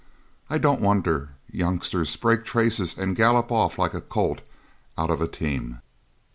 I 0.49 0.57
don't 0.57 0.81
wonder 0.81 1.29
youngsters 1.51 2.15
break 2.15 2.43
traces 2.43 2.97
and 2.97 3.15
gallop 3.15 3.51
off 3.51 3.77
like 3.77 3.93
a 3.93 4.01
colt 4.01 4.41
out 4.97 5.11
of 5.11 5.21
a 5.21 5.27
team. 5.27 5.79